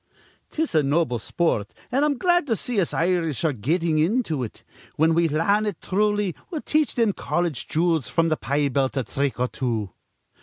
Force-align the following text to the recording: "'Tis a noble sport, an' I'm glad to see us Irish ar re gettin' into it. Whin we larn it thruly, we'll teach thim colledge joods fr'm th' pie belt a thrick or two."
"'Tis 0.49 0.73
a 0.73 0.81
noble 0.81 1.19
sport, 1.19 1.75
an' 1.91 2.03
I'm 2.03 2.17
glad 2.17 2.47
to 2.47 2.55
see 2.55 2.81
us 2.81 2.91
Irish 2.91 3.43
ar 3.43 3.51
re 3.51 3.57
gettin' 3.57 3.99
into 3.99 4.41
it. 4.41 4.63
Whin 4.95 5.13
we 5.13 5.27
larn 5.27 5.67
it 5.67 5.77
thruly, 5.79 6.33
we'll 6.49 6.61
teach 6.61 6.93
thim 6.93 7.13
colledge 7.13 7.67
joods 7.67 8.09
fr'm 8.09 8.31
th' 8.31 8.41
pie 8.41 8.67
belt 8.69 8.97
a 8.97 9.03
thrick 9.03 9.39
or 9.39 9.47
two." 9.47 9.91